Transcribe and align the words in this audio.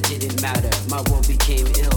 that 0.00 0.08
didn't 0.10 0.42
matter. 0.42 0.70
My 0.90 1.00
world 1.10 1.26
became 1.26 1.66
ill. 1.78 1.95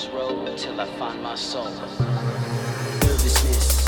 this 0.00 0.08
road 0.14 0.56
till 0.56 0.80
I 0.80 0.86
find 0.98 1.22
my 1.22 1.34
soul. 1.34 1.68
Nervousness 3.04 3.84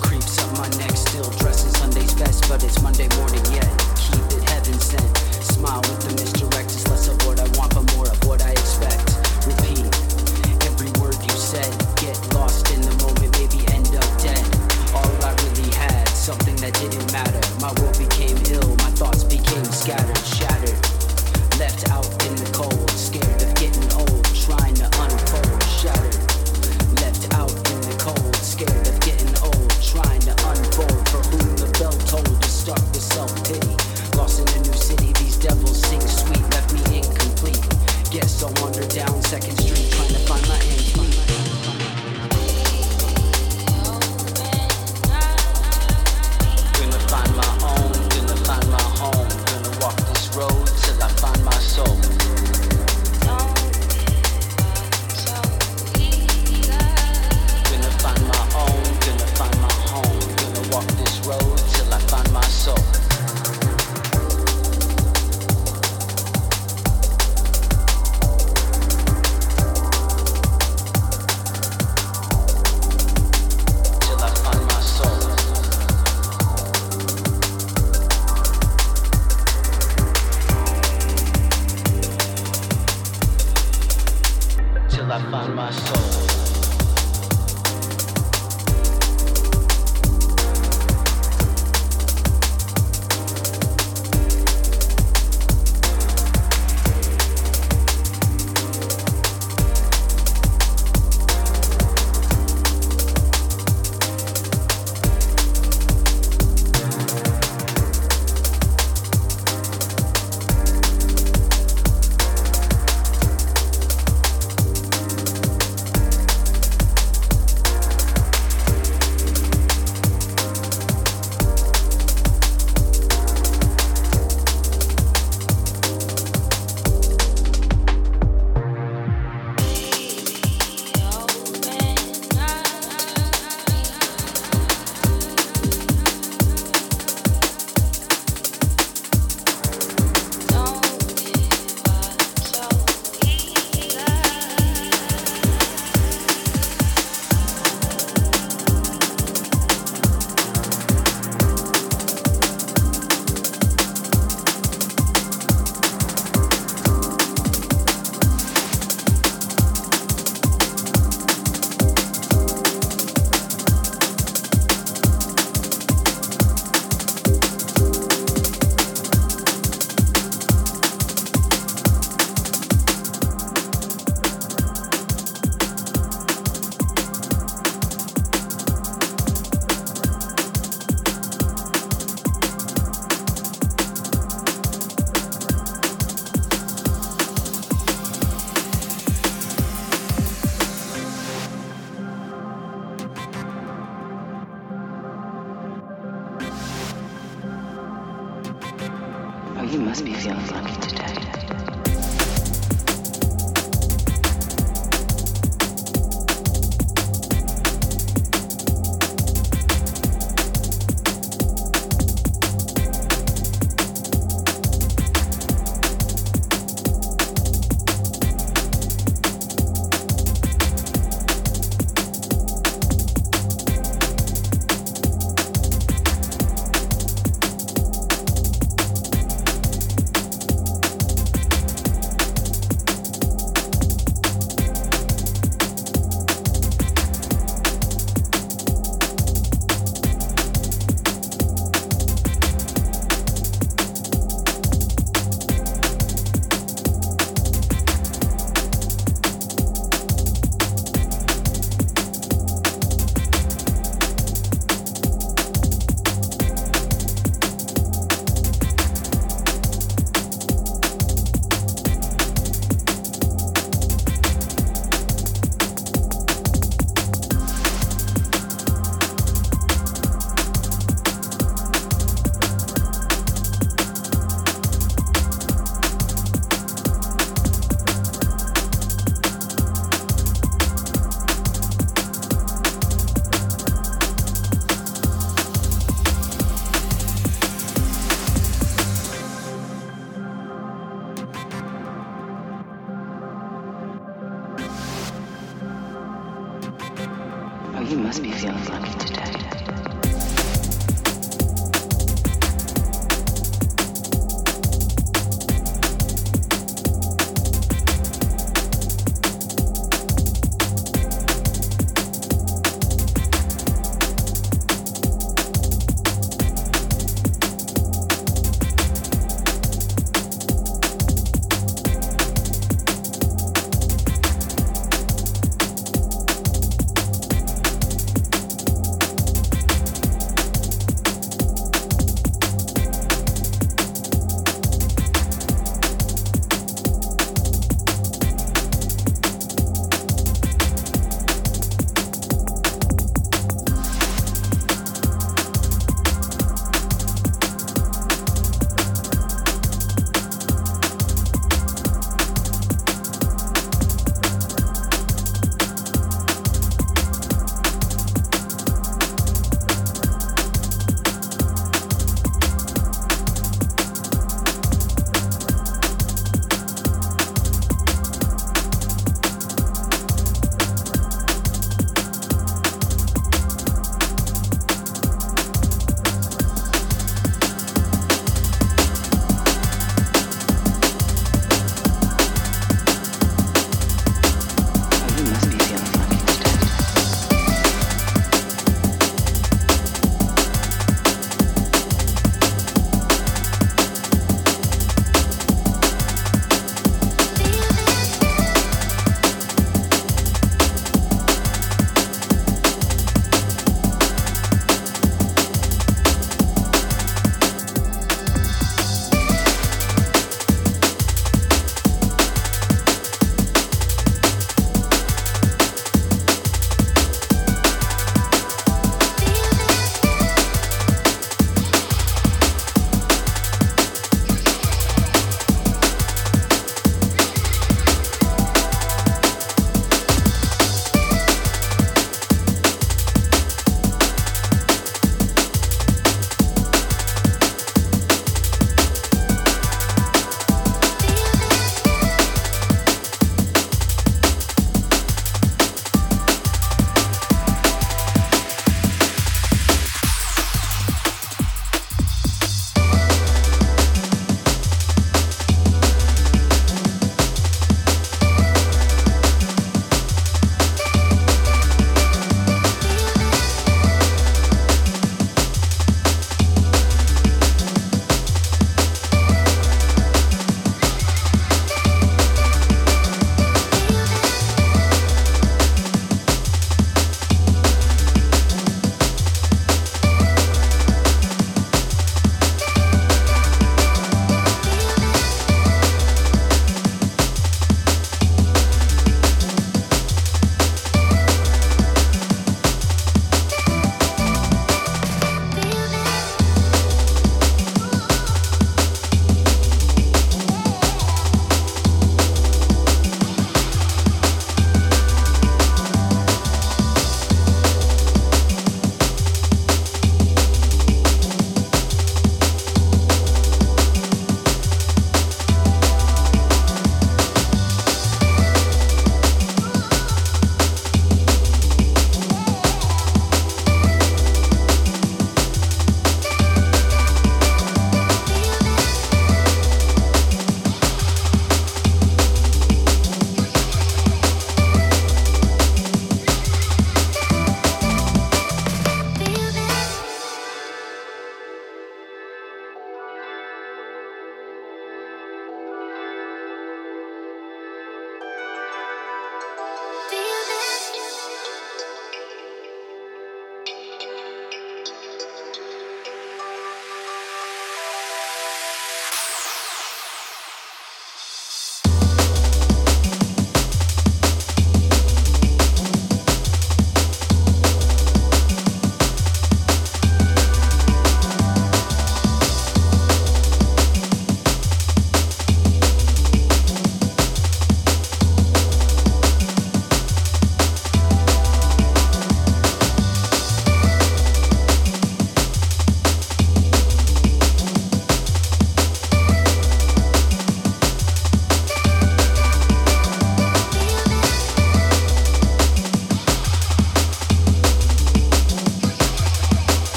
creeps 0.00 0.38
up 0.42 0.52
my 0.58 0.68
neck, 0.78 0.96
still 0.96 1.28
dressing 1.38 1.72
Sunday's 1.72 2.14
best, 2.14 2.48
but 2.48 2.62
it's 2.62 2.80
Monday 2.82 3.08
morning 3.16 3.44
yet. 3.50 3.66
Keep 3.96 4.38
it 4.38 4.48
heaven 4.48 4.78
sent, 4.78 5.16
smile 5.42 5.80
with 5.80 6.00
the 6.06 6.12
misdirection 6.22 6.65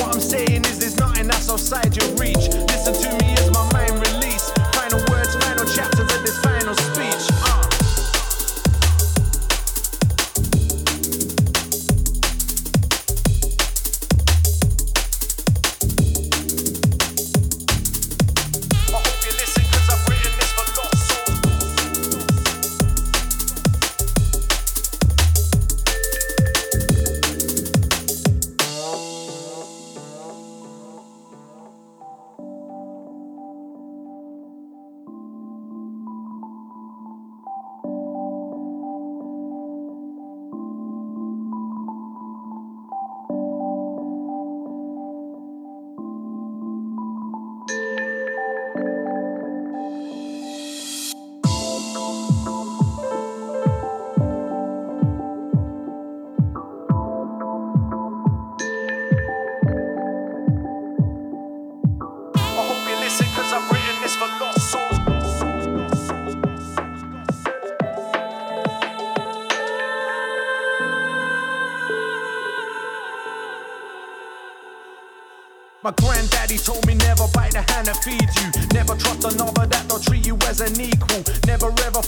What 0.00 0.14
I'm 0.14 0.20
saying 0.20 0.64
is 0.64 0.78
there's 0.78 0.96
nothing 0.96 1.26
that's 1.28 1.48
outside 1.48 1.96
your 1.96 2.08
reach. 2.16 2.65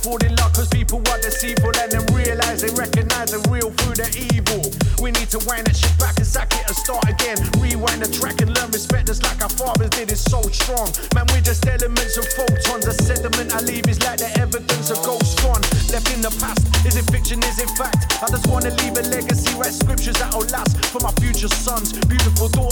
falling 0.09 0.35
luck 0.41 0.57
cause 0.57 0.69
people 0.69 1.05
are 1.13 1.21
deceitful 1.21 1.73
and 1.77 1.93
then 1.93 2.05
realize 2.17 2.65
they 2.65 2.73
recognize 2.73 3.29
the 3.29 3.41
real 3.53 3.69
through 3.77 3.97
the 4.01 4.09
evil. 4.33 4.65
We 5.05 5.13
need 5.13 5.29
to 5.37 5.41
wind 5.45 5.69
that 5.69 5.77
shit 5.77 5.93
back 6.01 6.17
and 6.17 6.27
sack 6.27 6.49
it 6.57 6.65
and 6.65 6.77
start 6.77 7.05
again. 7.05 7.37
Rewind 7.61 8.01
the 8.01 8.09
track 8.09 8.41
and 8.41 8.49
learn 8.57 8.73
respect 8.73 9.13
just 9.13 9.23
like 9.23 9.41
our 9.45 9.53
fathers 9.53 9.93
did. 9.93 10.09
It's 10.11 10.25
so 10.25 10.41
strong. 10.49 10.89
Man, 11.13 11.29
we're 11.29 11.45
just 11.45 11.61
elements 11.69 12.17
and 12.17 12.29
photons. 12.33 12.89
The 12.89 12.97
sediment 13.05 13.53
I 13.53 13.61
leave 13.69 13.87
is 13.87 14.01
like 14.01 14.19
the 14.25 14.33
evidence 14.41 14.89
of 14.89 14.99
ghosts 15.05 15.37
gone. 15.45 15.61
Left 15.93 16.09
in 16.09 16.25
the 16.25 16.33
past. 16.41 16.65
Is 16.89 16.97
it 16.97 17.05
fiction? 17.13 17.45
Is 17.45 17.61
it 17.61 17.69
fact? 17.77 18.17
I 18.25 18.27
just 18.33 18.49
wanna 18.49 18.73
leave 18.81 18.97
a 18.97 19.05
legacy, 19.13 19.53
write 19.61 19.77
scriptures 19.77 20.17
that'll 20.17 20.49
last 20.49 20.73
for 20.89 21.05
my 21.05 21.13
future 21.21 21.53
sons. 21.53 21.93
Beautiful 22.09 22.49
daughters 22.49 22.68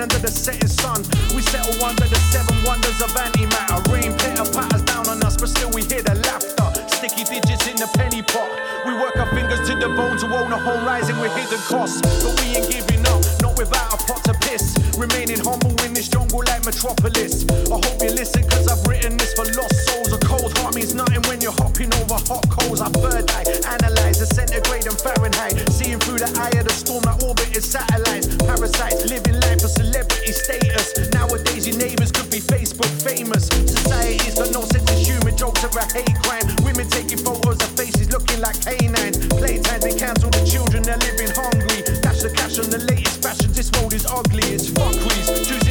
under 0.00 0.18
the 0.18 0.30
setting 0.30 0.68
sun. 0.68 1.02
We 1.34 1.42
settle 1.42 1.82
under 1.84 2.06
the 2.06 2.20
seven 2.30 2.56
wonders 2.64 3.00
of 3.02 3.10
antimatter. 3.10 3.80
Rain 3.92 4.12
pitter 4.18 4.46
patters 4.52 4.82
down 4.82 5.08
on 5.08 5.22
us, 5.24 5.36
but 5.36 5.48
still 5.48 5.70
we 5.70 5.82
hear 5.82 6.02
the 6.02 6.14
laughter. 6.26 6.68
Sticky 6.88 7.24
digits 7.24 7.66
in 7.66 7.76
the 7.76 7.88
penny 7.94 8.22
pot. 8.22 8.48
We 8.86 8.94
work 8.94 9.16
our 9.16 9.28
fingers 9.34 9.60
to 9.68 9.74
the 9.74 9.88
bone 9.88 10.18
to 10.18 10.26
own 10.26 10.52
a 10.52 10.58
home 10.58 10.84
rising 10.84 11.18
with 11.18 11.34
hidden 11.36 11.58
costs. 11.66 12.00
But 12.02 12.40
we 12.40 12.56
ain't 12.56 12.70
giving 12.70 13.06
up 13.06 13.27
without 13.58 13.92
a 13.92 13.98
pot 14.06 14.22
to 14.22 14.34
piss. 14.46 14.78
Remaining 14.96 15.42
humble 15.42 15.74
in 15.82 15.92
this 15.92 16.08
jungle 16.08 16.46
like 16.46 16.64
Metropolis. 16.64 17.44
I 17.66 17.76
hope 17.82 17.98
you 18.00 18.14
listen, 18.14 18.46
cause 18.46 18.70
I've 18.70 18.80
written 18.86 19.18
this 19.18 19.34
for 19.34 19.44
lost 19.58 19.74
souls. 19.90 20.12
A 20.14 20.18
cold 20.22 20.56
heart 20.58 20.76
means 20.76 20.94
nothing 20.94 21.20
when 21.26 21.42
you're 21.42 21.58
hopping 21.58 21.92
over 21.98 22.22
hot 22.30 22.46
coals. 22.48 22.80
I 22.80 22.88
bird 23.02 23.26
eye, 23.34 23.44
analyze 23.66 24.22
the 24.22 24.30
centigrade 24.30 24.86
and 24.86 24.96
Fahrenheit. 24.96 25.58
Seeing 25.74 25.98
through 25.98 26.22
the 26.22 26.30
eye 26.38 26.54
of 26.54 26.70
the 26.70 26.72
storm 26.72 27.02
that 27.02 27.18
orbited 27.20 27.64
satellites. 27.64 28.30
Parasites, 28.38 29.10
living 29.10 29.40
life 29.42 29.60
for 29.60 29.68
celebrity 29.68 30.32
status. 30.32 31.10
Nowadays, 31.10 31.66
your 31.66 31.76
neighbors 31.76 32.12
could 32.12 32.30
be 32.30 32.38
Facebook 32.38 32.90
famous. 33.02 33.50
Society's 33.66 34.38
got 34.38 34.54
no 34.54 34.62
sense 34.62 34.86
of 34.86 34.98
humor, 35.02 35.34
jokes 35.34 35.66
are 35.66 35.74
a 35.74 35.84
hate 35.90 36.14
crime. 36.22 36.46
Women 36.62 36.86
taking 36.88 37.18
photos 37.18 37.58
of 37.58 37.70
faces 37.74 38.06
looking 38.14 38.40
like 38.40 38.54
canines. 38.62 39.18
Playtime, 39.34 39.80
they 39.82 39.98
cancel 39.98 40.30
the 40.30 40.46
children, 40.46 40.86
they're 40.86 41.02
living 41.02 41.34
hungry. 41.34 41.82
Dash 42.06 42.22
the 42.22 42.30
cash 42.30 42.58
on 42.62 42.70
the 42.70 42.78
late 42.86 42.97
Fashions, 43.20 43.56
this 43.56 43.70
world 43.72 43.92
is 43.94 44.06
ugly, 44.06 44.44
it's 44.44 44.68
fuckeries. 44.70 45.48
Choosing 45.48 45.67